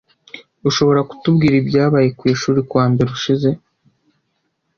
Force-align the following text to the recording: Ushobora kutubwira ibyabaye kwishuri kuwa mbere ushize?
Ushobora 0.69 1.01
kutubwira 1.09 1.55
ibyabaye 1.57 2.07
kwishuri 2.19 2.59
kuwa 2.69 2.85
mbere 2.91 3.09
ushize? 3.17 3.49